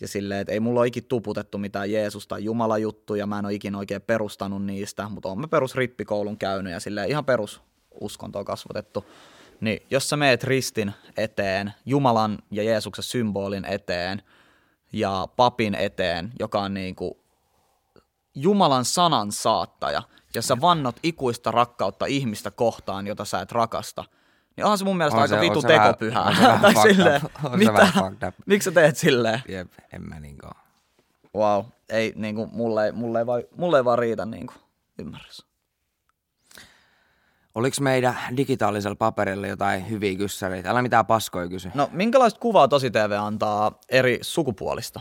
[0.00, 3.44] Ja silleen, että ei mulla ole ikinä tuputettu mitään Jeesus tai Jumala juttuja, mä en
[3.44, 9.04] ole ikinä oikein perustanut niistä, mutta oon mä perusrippikoulun käynyt ja silleen ihan perususkontoa kasvatettu.
[9.60, 14.22] Niin jos sä meet ristin eteen, Jumalan ja Jeesuksen symbolin eteen
[14.92, 17.18] ja papin eteen, joka on niinku
[18.34, 20.02] Jumalan sanan saattaja,
[20.34, 24.04] ja sä vannot ikuista rakkautta ihmistä kohtaan, jota sä et rakasta,
[24.56, 26.32] niin onhan se mun mielestä On aika se- vitu tekopyhää.
[26.62, 27.20] tai silleen,
[27.56, 28.32] mitä?
[28.46, 29.42] Miksi sä teet silleen?
[29.48, 30.46] Jep, en mä niinku.
[31.36, 34.54] Wow, ei, niinku, mulle, ei- mulle, ei vaan, mulle ei vaan riitä niinku,
[34.98, 35.46] ymmärrys.
[37.56, 40.70] Oliko meidän digitaalisella paperilla jotain hyviä kyssäreitä?
[40.70, 41.70] Älä mitään paskoja kysy.
[41.74, 45.00] No, minkälaista kuvaa tosi TV antaa eri sukupuolista?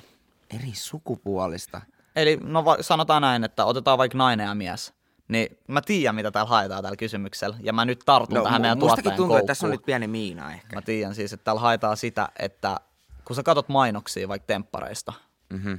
[0.56, 1.82] Eri sukupuolista.
[2.16, 4.94] Eli no va- sanotaan näin, että otetaan vaikka nainen ja mies.
[5.28, 7.58] Niin mä tiedän, mitä täällä haetaan tällä kysymyksellä.
[7.62, 9.80] Ja mä nyt tartun tähän mu- meidän tuottajan tuntuu, että tässä on koukkuun.
[9.82, 10.76] nyt pieni miina ehkä.
[10.76, 12.78] Mä tiedän siis, että täällä haetaan sitä, että
[13.26, 15.14] kun sä katot mainoksia vaikka temppareista,
[15.54, 15.74] Mhm.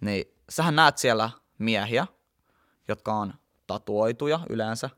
[0.00, 2.06] niin sähän näet siellä miehiä,
[2.88, 3.34] jotka on
[3.66, 4.90] tatuoituja yleensä.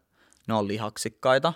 [0.49, 1.53] Ne on lihaksikkaita.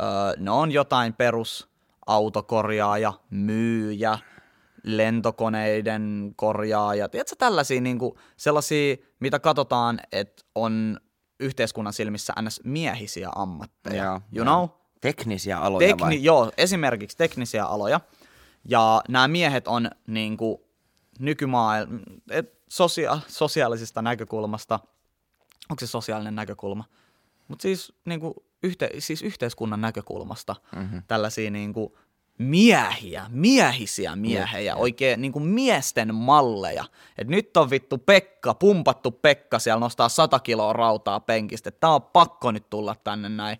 [0.00, 1.68] Öö, ne on jotain perus
[2.06, 4.18] autokorjaaja, myyjä,
[4.82, 7.08] lentokoneiden korjaaja.
[7.08, 11.00] Tiedätkö tällaisia niinku, sellaisia, mitä katsotaan, että on
[11.40, 12.60] yhteiskunnan silmissä ns.
[12.64, 14.04] miehisiä ammatteja.
[14.04, 14.44] Joo, you joo.
[14.44, 14.68] know?
[15.00, 16.22] Teknisiä aloja Tekni, vai?
[16.24, 18.00] joo, esimerkiksi teknisiä aloja.
[18.68, 20.58] Ja nämä miehet on niin kuin
[21.18, 21.98] nykymaailma,
[22.30, 24.80] et sosia- sosiaalisesta näkökulmasta,
[25.70, 26.84] onko se sosiaalinen näkökulma,
[27.48, 31.02] mutta siis, niin kuin yhte, siis yhteiskunnan näkökulmasta mm-hmm.
[31.06, 31.92] tällaisia niin kuin
[32.38, 36.84] miehiä, miehisiä miehejä, oikein niin kuin miesten malleja.
[37.18, 42.02] Et nyt on vittu Pekka, pumpattu Pekka, siellä nostaa 100 kiloa rautaa penkistä, tää on
[42.02, 43.58] pakko nyt tulla tänne näin.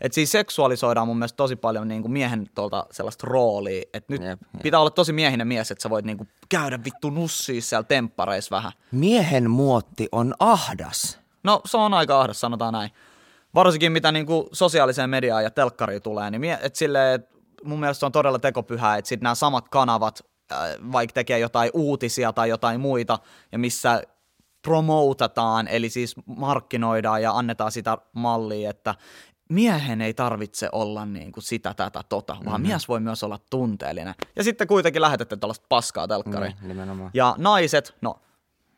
[0.00, 4.22] Et siis seksuaalisoidaan mun mielestä tosi paljon niin kuin miehen tuolta sellaista roolia, että nyt
[4.22, 4.62] Jep, jep.
[4.62, 8.56] pitää olla tosi miehinen mies, että sä voit niin kuin käydä vittu nussiin siellä temppareissa
[8.56, 8.72] vähän.
[8.90, 11.18] Miehen muotti on ahdas.
[11.44, 12.90] No se on aika ahdas, sanotaan näin.
[13.54, 17.28] Varsinkin mitä niin kuin sosiaaliseen mediaan ja telkkariin tulee, niin mie- et silleen, et
[17.64, 20.20] mun mielestä se on todella tekopyhää, että sitten nämä samat kanavat,
[20.52, 20.58] äh,
[20.92, 23.18] vaikka tekee jotain uutisia tai jotain muita,
[23.52, 24.02] ja missä
[24.62, 28.94] promotataan, eli siis markkinoidaan ja annetaan sitä mallia, että
[29.48, 32.72] miehen ei tarvitse olla niin kuin sitä, tätä, tota, vaan mm-hmm.
[32.72, 34.14] mies voi myös olla tunteellinen.
[34.36, 36.54] Ja sitten kuitenkin lähetätte tällaista paskaa telkkariin.
[36.62, 37.10] Nimenomaan.
[37.14, 38.20] Ja naiset, no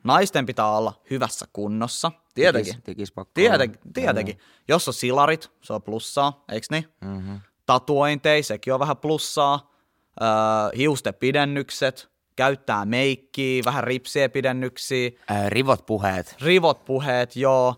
[0.04, 2.74] naisten pitää olla hyvässä kunnossa, tietenkin.
[2.74, 4.38] Tikis- tikis pakko Tietenkin, tietenkin.
[4.68, 6.88] Jos on silarit, se on plussaa, eikö niin?
[7.00, 7.40] Mm-hmm.
[7.66, 9.70] Tatuointei, sekin on vähän plussaa.
[10.22, 10.28] Öö,
[10.76, 16.36] hiustepidennykset, käyttää meikkiä, vähän ripsien pidennyksiä, Äh, rivot puheet.
[16.42, 17.74] rivot puheet, joo.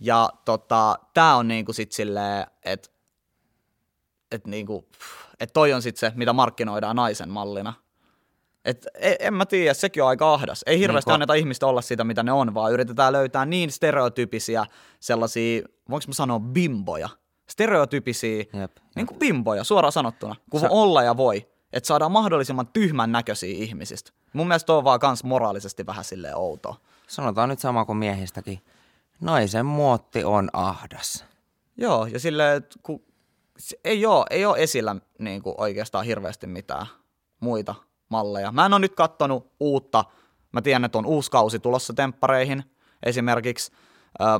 [0.00, 2.88] Ja tota, tää on niinku sit silleen, että
[4.32, 4.88] et niinku,
[5.40, 7.74] että toi on sitten se, mitä markkinoidaan naisen mallina.
[8.64, 10.62] Et en, en mä tiedä, sekin on aika ahdas.
[10.66, 14.66] Ei hirveästi Niin anneta ihmistä olla sitä, mitä ne on, vaan yritetään löytää niin stereotyyppisiä
[15.00, 17.08] sellaisia, voinko mä sanoa bimboja,
[17.48, 22.66] stereotyyppisiä Jep, niin kuin bimboja, suoraan sanottuna, kun Sä- olla ja voi, että saadaan mahdollisimman
[22.66, 24.10] tyhmän näköisiä ihmisistä.
[24.32, 26.76] Mun mielestä on vaan kans moraalisesti vähän silleen outoa.
[27.06, 28.60] Sanotaan nyt sama kuin miehistäkin.
[29.20, 31.24] Naisen muotti on ahdas.
[31.76, 33.02] Joo, ja silleen, että kun
[33.84, 36.86] ei ole, ei ole esillä niin kuin oikeastaan hirveästi mitään
[37.40, 37.74] muita
[38.10, 38.52] malleja.
[38.52, 40.04] Mä en ole nyt kattonut uutta,
[40.52, 42.64] mä tiedän, että on uusi kausi tulossa temppareihin
[43.02, 43.72] esimerkiksi.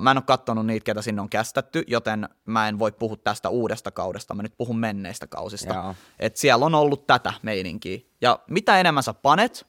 [0.00, 3.48] Mä en ole kattonut niitä, ketä sinne on kästetty, joten mä en voi puhua tästä
[3.48, 4.34] uudesta kaudesta.
[4.34, 5.74] Mä nyt puhun menneistä kausista.
[5.74, 5.94] Joo.
[6.18, 7.98] Et siellä on ollut tätä meininkiä.
[8.20, 9.66] Ja mitä enemmän sä panet,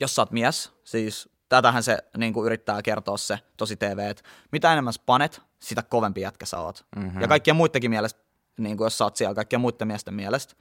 [0.00, 4.22] jos sä oot mies, siis tätähän se niin kuin yrittää kertoa se tosi TV, että
[4.52, 6.86] mitä enemmän sä panet, sitä kovempi jätkä sä oot.
[6.96, 7.20] Mm-hmm.
[7.20, 8.20] Ja kaikkien muidenkin mielestä,
[8.58, 10.54] niin kuin jos sä oot siellä kaikkien muiden miesten mielestä,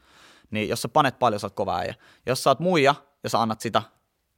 [0.51, 1.95] niin jos sä panet paljon, sä oot kova äijä.
[2.25, 3.81] Jos sä oot muija ja sä annat sitä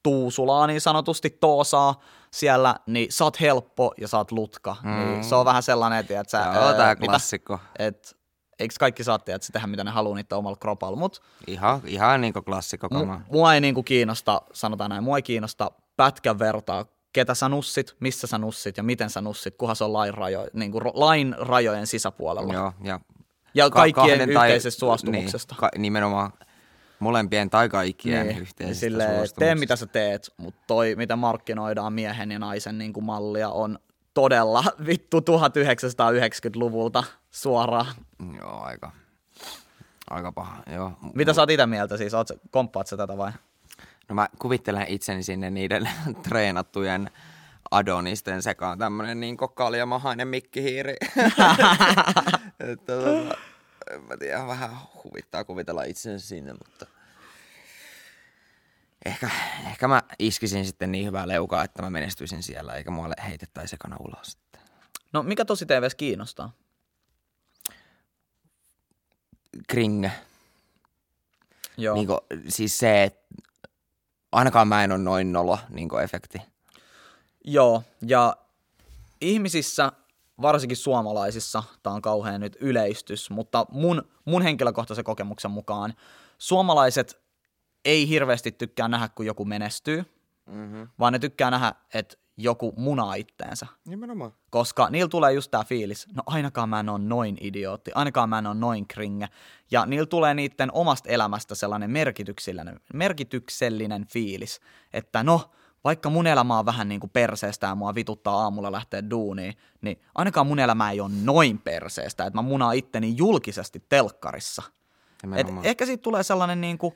[0.03, 1.99] tuusulaa niin sanotusti, toosaa
[2.31, 4.75] siellä, niin sä oot helppo ja sä oot lutka.
[4.83, 4.91] Mm.
[4.91, 7.05] Niin se on vähän sellainen, että sä, Joo, tää mitä?
[7.05, 7.59] klassikko.
[7.79, 8.17] Et,
[8.59, 11.81] eikö kaikki saa tiedä, että se tehdä mitä ne haluaa niiden omalla kropalla, mutta Ihan,
[11.85, 13.21] ihan niinku klassikko kama.
[13.31, 18.27] mua ei niinku kiinnosta, sanotaan näin, mua ei kiinnosta pätkän vertaa, ketä sä nussit, missä
[18.27, 21.87] sä nussit ja miten sä nussit, kunhan se on lain, rajo, niinku ro- lain rajojen
[21.87, 22.53] sisäpuolella.
[22.53, 22.99] Joo, ja
[23.53, 25.53] Ja ka- kaikkien kahden tai- yhteisestä suostumuksesta.
[25.53, 26.33] Niin, ka- nimenomaan
[26.99, 29.59] molempien tai kaikkien niin, yhteisestä silleen, tee suostumuksesta.
[29.59, 33.79] mitä sä teet, mutta toi, mitä markkinoidaan miehen ja naisen niinku mallia, on
[34.13, 37.95] todella vittu 1990-luvulta suoraan.
[38.37, 38.91] Joo, aika,
[40.09, 40.63] aika paha.
[40.73, 40.91] Joo.
[41.13, 42.13] Mitä sä oot itse mieltä siis?
[42.13, 43.31] Oot, komppaat sä tätä vai?
[44.09, 45.89] No mä kuvittelen itseni sinne niiden
[46.29, 47.09] treenattujen
[47.71, 50.95] Adonisten sekaan tämmönen niin kaljamahainen mikkihiiri.
[52.71, 53.37] että tota,
[53.91, 54.71] en mä tiedä, vähän
[55.03, 56.85] huvittaa kuvitella itsensä sinne, mutta
[59.05, 59.29] ehkä,
[59.67, 63.97] ehkä mä iskisin sitten niin hyvää leukaa, että mä menestyisin siellä, eikä mua heitettäisi ekana
[63.99, 64.37] ulos.
[65.13, 66.53] No mikä tosi TVS kiinnostaa?
[69.67, 70.11] Kringe.
[71.77, 71.95] Joo.
[71.95, 72.07] Niin
[72.47, 73.35] siis se, että
[74.31, 76.41] ainakaan mä en ole noin nolo niin efekti.
[77.45, 78.37] Joo, ja
[79.21, 79.91] ihmisissä,
[80.41, 85.93] varsinkin suomalaisissa, tämä on kauhean nyt yleistys, mutta mun, mun henkilökohtaisen kokemuksen mukaan
[86.37, 87.21] suomalaiset
[87.85, 90.03] ei hirveästi tykkää nähdä, kun joku menestyy,
[90.45, 90.87] mm-hmm.
[90.99, 93.67] vaan ne tykkää nähdä, että joku munaa itteensä.
[93.87, 94.33] Nimenomaan.
[94.49, 98.39] Koska niillä tulee just tää fiilis, no ainakaan mä en ole noin idiootti, ainakaan mä
[98.39, 99.27] en ole noin kringe.
[99.71, 104.59] Ja niillä tulee niiden omasta elämästä sellainen merkityksellinen, merkityksellinen fiilis,
[104.93, 105.51] että no,
[105.83, 110.01] vaikka mun elämä on vähän niin kuin perseestä ja mua vituttaa aamulla lähteä duuniin, niin
[110.15, 114.61] ainakaan mun elämä ei ole noin perseestä, että mä munaan itteni julkisesti telkkarissa.
[115.35, 116.95] Et ehkä siitä tulee sellainen niin kuin,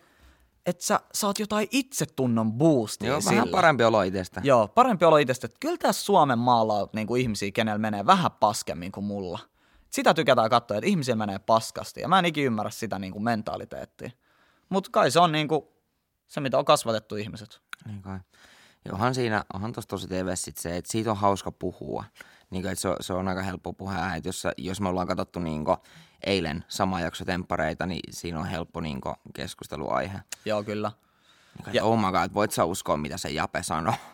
[0.65, 3.35] että sä saat jotain itsetunnon boostia Joo, sillä.
[3.35, 4.41] vähän parempi olo itsestä.
[4.43, 8.05] Joo, parempi olla itsestä, että kyllä tässä Suomen maalla on niin kuin ihmisiä, kenellä menee
[8.05, 9.39] vähän paskemmin kuin mulla.
[9.89, 13.23] Sitä tykätään katsoa, että ihmisiä menee paskasti, ja mä en ikin ymmärrä sitä niin kuin
[13.23, 14.09] mentaaliteettia.
[14.69, 15.61] Mutta kai se on niin kuin
[16.27, 17.61] se, mitä on kasvatettu ihmiset.
[17.85, 18.19] Niin kai.
[18.85, 22.03] Ja onhan siinä, onhan tossa tosi TV sit se, että siitä on hauska puhua.
[22.49, 25.07] Niin kuin, että se, on, se on aika helppo puhua, että jos, jos me ollaan
[25.07, 25.77] katsottu niin kuin,
[26.23, 30.19] eilen sama jakso temppareita, niin siinä on helppo niin kuin, keskusteluaihe.
[30.45, 30.91] Joo, kyllä.
[31.55, 33.93] Niin kuin, että oh my god, voit sä uskoa, mitä se Jape sanoo.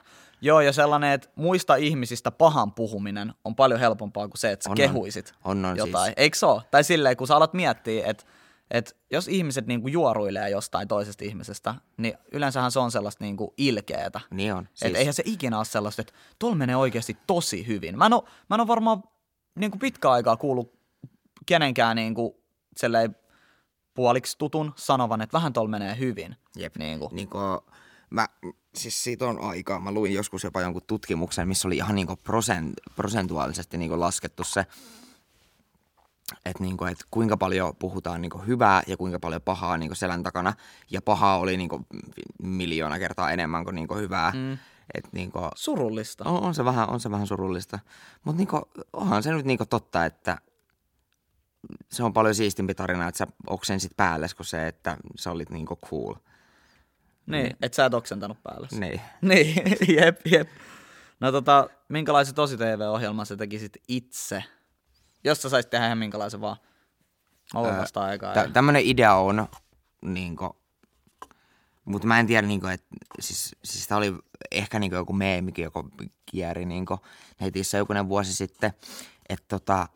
[0.43, 4.69] Joo, ja sellainen, että muista ihmisistä pahan puhuminen on paljon helpompaa kuin se, että sä
[4.69, 4.77] On, on.
[4.77, 6.05] kehuisit On, on jotain.
[6.05, 6.13] siis.
[6.17, 6.61] Eikö se ole?
[6.71, 8.23] Tai silleen, kun sä alat miettiä, että
[8.71, 14.21] että jos ihmiset niinku juoruilee jostain toisesta ihmisestä, niin yleensähän se on sellaista niinku ilkeetä.
[14.31, 14.67] Niin on.
[14.73, 14.91] Siis...
[14.91, 17.97] Et eihän se ikinä ole sellaista, että tuolla menee oikeasti tosi hyvin.
[17.97, 19.03] Mä en ole, mä en ole varmaan
[19.55, 20.73] niin kuin pitkä aikaa kuullut
[21.45, 22.33] kenenkään niin kuin,
[23.93, 26.35] puoliksi tutun sanovan, että vähän tuolla menee hyvin.
[26.55, 26.75] Jep.
[26.77, 27.15] Niin kuin.
[27.15, 27.59] Niin kuin,
[28.09, 28.27] mä,
[28.75, 29.79] siis siitä on aikaa.
[29.79, 33.99] Mä luin joskus jopa jonkun tutkimuksen, missä oli ihan niin kuin prosent, prosentuaalisesti niin kuin
[33.99, 34.65] laskettu se,
[36.45, 39.89] että, niin kuin, että kuinka paljon puhutaan niin kuin hyvää ja kuinka paljon pahaa niin
[39.89, 40.53] kuin selän takana.
[40.91, 41.85] Ja pahaa oli niin kuin
[42.43, 44.31] miljoona kertaa enemmän kuin, niin kuin hyvää.
[44.35, 44.57] Mm.
[44.93, 46.23] Et niin kuin, Surullista.
[46.23, 47.79] on, on, se vähän, on se vähän surullista.
[48.23, 48.61] Mutta niin kuin,
[48.93, 50.37] onhan se nyt niin kuin totta, että
[51.91, 55.65] se on paljon siistimpi tarina, että sä oksensit päälle, kuin se, että sä olit niin
[55.65, 56.15] kuin cool.
[57.25, 58.67] Niin, et sä et oksentanut päällä.
[58.71, 59.01] Niin.
[59.21, 59.63] Niin,
[59.95, 60.49] jep, jep.
[61.19, 64.43] No tota, minkälaisen tosi TV-ohjelman sä tekisit itse?
[65.23, 66.57] Jos sä saisit tehdä ihan minkälaisen vaan.
[67.53, 68.33] Voin vasta aikaa.
[68.33, 69.47] Tä, tämmönen idea on,
[70.01, 70.57] niinku,
[71.85, 72.87] mutta mä en tiedä, niinku, että
[73.19, 74.13] siis, siis tää oli
[74.51, 75.89] ehkä niinku joku meemikin, joku
[76.25, 76.99] kieri niinku,
[77.39, 78.73] netissä jokunen vuosi sitten,
[79.29, 79.87] että tota,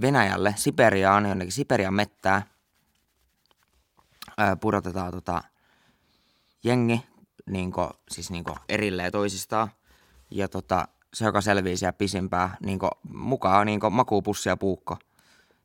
[0.00, 2.42] Venäjälle, Siperiaan, jonnekin Siperian mettää,
[4.40, 5.42] ö, pudotetaan tota,
[6.64, 7.06] jengi
[7.46, 9.70] niinku, siis niinku erilleen toisistaan.
[10.30, 14.98] Ja tota, se, joka selviää siellä pisimpää, niinku, mukaan niinku makuupussi ja puukko.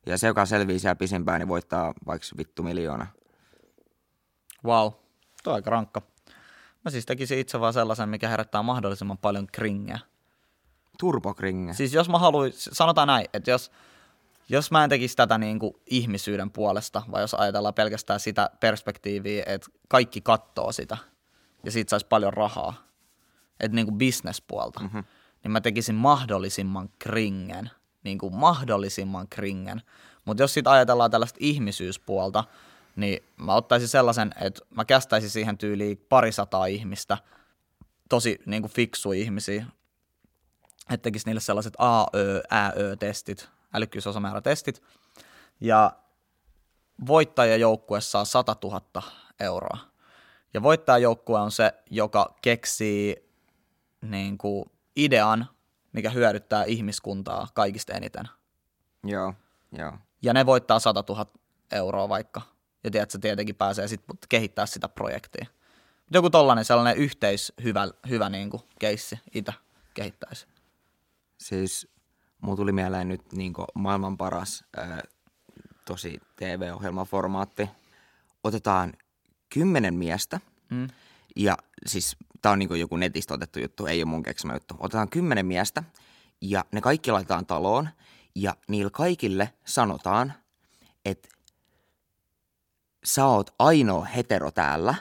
[0.05, 3.08] Ja se, joka selviää siellä pisimpää, niin voittaa vaikka vittu miljoona.
[4.65, 4.91] Wow,
[5.43, 6.01] tuo on aika rankka.
[6.86, 9.99] Mä siis tekisin itse vaan sellaisen, mikä herättää mahdollisimman paljon kringeä.
[10.99, 11.73] Turbokringe.
[11.73, 13.71] Siis jos mä haluan, sanotaan näin, että jos,
[14.49, 19.43] jos mä en tekisi tätä niin kuin ihmisyyden puolesta, vai jos ajatellaan pelkästään sitä perspektiiviä,
[19.47, 20.97] että kaikki kattoo sitä,
[21.63, 22.73] ja siitä saisi paljon rahaa,
[23.60, 25.03] että niin kuin bisnespuolta, mm-hmm.
[25.45, 27.69] Niin mä tekisin mahdollisimman kringen,
[28.03, 29.81] niin kuin mahdollisimman kringen.
[30.25, 32.43] Mutta jos sitten ajatellaan tällaista ihmisyyspuolta,
[32.95, 37.17] niin mä ottaisin sellaisen, että mä kästäisin siihen tyyliin parisataa ihmistä,
[38.10, 39.65] tosi niin kuin fiksuja ihmisiä,
[40.89, 44.84] että tekisi niille sellaiset A, Ö, Ä, Ö-testit, älykkyysosamäärätestit,
[45.62, 45.91] ja
[47.08, 48.81] voittajajoukkue saa 100 000
[49.39, 49.77] euroa.
[50.53, 53.29] Ja voittajajoukkue on se, joka keksii
[54.01, 55.49] niin kuin idean,
[55.93, 58.25] mikä hyödyttää ihmiskuntaa kaikista eniten.
[59.03, 59.34] Joo,
[59.71, 59.93] joo.
[60.21, 61.25] Ja ne voittaa 100 000
[61.71, 62.41] euroa vaikka.
[62.84, 65.45] Ja tiedät, se tietenkin pääsee sitten kehittää sitä projektia.
[66.12, 69.53] Joku tollainen sellainen yhteis hyvä, hyvä niin kuin keissi itse
[69.93, 70.47] kehittäisi.
[71.38, 71.88] Siis
[72.41, 75.01] mulla tuli mieleen nyt niin maailman paras ää,
[75.86, 77.69] tosi TV-ohjelmaformaatti.
[78.43, 78.93] Otetaan
[79.49, 80.88] kymmenen miestä Mm.
[81.36, 84.75] ja siis tää on niin joku netistä otettu juttu, ei ole mun keksimä juttu.
[84.79, 85.84] Otetaan kymmenen miestä
[86.41, 87.89] ja ne kaikki laitetaan taloon
[88.36, 90.34] ja niillä kaikille sanotaan,
[91.05, 91.29] että
[93.05, 94.95] sä oot ainoa hetero täällä,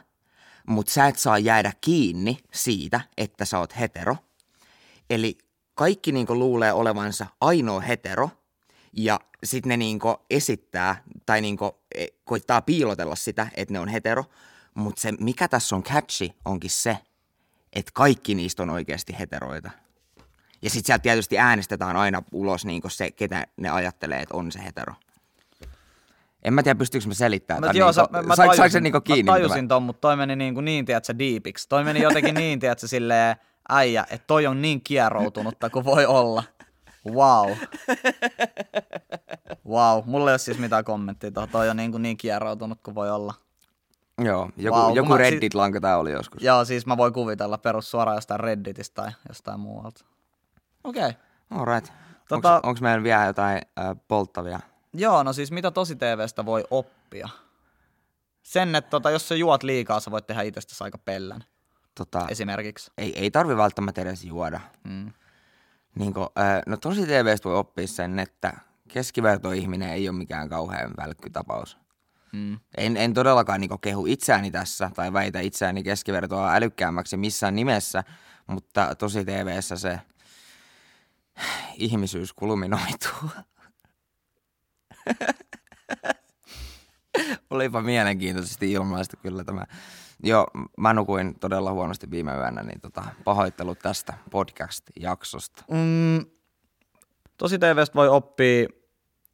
[0.66, 4.16] mutta sä et saa jäädä kiinni siitä, että sä oot hetero.
[5.10, 5.38] Eli
[5.74, 8.30] kaikki niinku luulee olevansa ainoa hetero,
[8.92, 11.42] ja sitten ne niinku esittää tai
[11.94, 14.24] e, koittaa piilotella sitä, että ne on hetero.
[14.74, 16.98] Mutta se, mikä tässä on catchy, onkin se,
[17.74, 19.70] että kaikki niistä on oikeasti heteroita.
[20.62, 24.64] Ja sitten sieltä tietysti äänestetään aina ulos niinku se, ketä ne ajattelee, että on se
[24.64, 24.94] hetero.
[26.42, 27.60] En mä tiedä, pystyykö mä selittämään.
[27.60, 29.22] Mä, tämän joo, niinku, sä, mä, saiko tajusin, se niinku kiinni?
[29.22, 31.68] mä tajusin ton, mutta toi meni niin, kuin niin tiedätkö, deepiksi.
[31.68, 33.36] Toi meni jotenkin niin, tiedätkö, silleen
[33.68, 36.42] äijä, että toi on niin kieroutunutta kuin voi olla.
[37.08, 37.50] Wow.
[39.68, 41.48] Wow, mulla ei ole siis mitään kommenttia tuohon.
[41.48, 43.34] Toi on niin, kuin niin kieroutunut kuin voi olla.
[44.18, 46.42] Joo, joku, kun joku Reddit-lanka tää oli joskus.
[46.42, 50.04] Joo, siis mä voin kuvitella perus suoraan jostain Redditistä tai jostain muualta.
[50.84, 51.08] Okei.
[51.08, 51.20] Okay.
[51.50, 51.88] Alright.
[51.88, 54.60] Tota- Onko meillä vielä jotain äh, polttavia?
[54.92, 57.28] Joo, no siis mitä tosi TVstä voi oppia?
[58.42, 61.44] Sen, että tota, jos sä juot liikaa, sä voit tehdä itsestäsi aika pellän,
[61.94, 62.90] Tota, esimerkiksi.
[62.98, 64.60] ei, ei tarvi välttämättä edes juoda.
[64.84, 65.12] Mm.
[65.94, 68.52] Niin kuin, äh, no tosi TVstä voi oppia sen, että
[68.88, 71.78] keskivertoihminen ei ole mikään kauhean välkkytapaus.
[72.34, 72.58] Mm.
[72.76, 78.04] En, en todellakaan niin kehu itseäni tässä tai väitä itseäni keskivertoa älykkäämmäksi missään nimessä,
[78.46, 80.00] mutta tosi TVssä se
[81.76, 83.30] ihmisyys kulminoituu.
[87.50, 89.64] Olipa mielenkiintoisesti ilmaista kyllä tämä.
[90.22, 90.46] Joo,
[90.78, 95.64] mä nukuin todella huonosti viime yönä, niin tota, pahoittelut tästä podcast-jaksosta.
[95.70, 96.26] Mm,
[97.36, 98.68] tosi TVstä voi oppia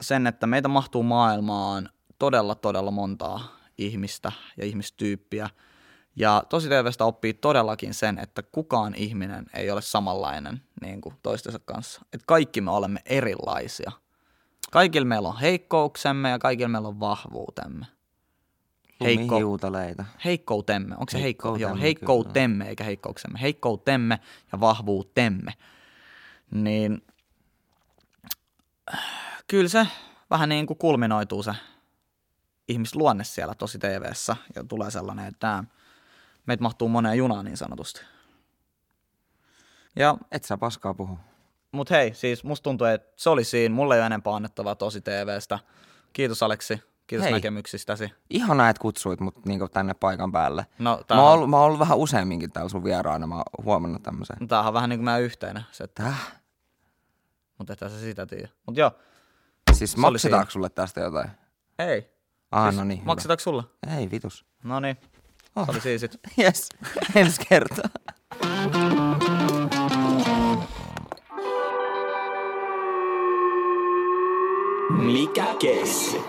[0.00, 1.88] sen, että meitä mahtuu maailmaan
[2.20, 5.50] todella, todella montaa ihmistä ja ihmistyyppiä.
[6.16, 11.58] Ja tosi TVstä oppii todellakin sen, että kukaan ihminen ei ole samanlainen niin kuin toistensa
[11.64, 12.00] kanssa.
[12.12, 13.92] Että kaikki me olemme erilaisia.
[14.70, 17.86] Kaikilla meillä on heikkouksemme ja kaikilla meillä on vahvuutemme.
[19.04, 20.04] Heikko, Lumihiutaleita.
[20.24, 20.94] heikkoutemme.
[20.94, 21.48] Onko se heikko?
[21.48, 23.40] Heikkoutemme, Joo, heikkoutemme eikä heikkouksemme.
[23.40, 24.20] Heikkoutemme
[24.52, 25.52] ja vahvuutemme.
[26.50, 27.02] Niin
[29.46, 29.86] kyllä se
[30.30, 31.52] vähän niin kuin kulminoituu se
[32.70, 35.64] ihmisluonne siellä tosi TVssä ja tulee sellainen, että
[36.46, 38.00] meitä mahtuu moneen junaan niin sanotusti.
[39.96, 41.18] Ja, Et sä paskaa puhu.
[41.72, 43.74] mut hei, siis musta tuntuu, että se oli siinä.
[43.74, 45.58] Mulla ei ole enempää annettavaa tosi TVstä.
[46.12, 46.82] Kiitos Aleksi.
[47.06, 47.32] Kiitos Hei.
[47.32, 48.12] näkemyksistäsi.
[48.30, 50.66] Ihanaa, että kutsuit mut niinku tänne paikan päälle.
[50.78, 54.02] No, Mä oon, ollut, mä oon ollut vähän useamminkin täällä sun vieraana, mä oon huomannut
[54.02, 54.48] tämmöisen.
[54.48, 56.02] Tämähän on vähän niin kuin meidän yhteinen setti.
[56.02, 56.32] Täh?
[57.58, 58.48] Mutta ethän se sitä tiedä.
[58.66, 58.92] Mut joo,
[59.72, 61.30] Siis maksetaanko sulle tästä jotain?
[61.78, 62.10] ei.
[62.50, 63.02] Ah, Siis no niin.
[63.04, 63.64] Maksetaanko sulla?
[63.98, 64.44] Ei vitus.
[64.64, 64.96] No niin,
[65.56, 65.64] Oh.
[65.66, 66.16] se oli siisit.
[66.38, 66.68] Yes,
[67.14, 67.88] ensi kertaa.
[74.90, 76.20] Mikä keissi?